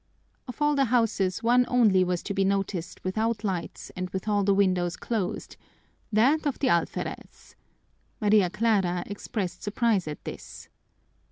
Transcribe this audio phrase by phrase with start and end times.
[0.47, 4.43] Of all the houses one only was to be noticed without lights and with all
[4.43, 5.57] the windows closed
[6.11, 7.55] that of the alferez.
[8.19, 10.69] Maria Clara expressed surprise at this.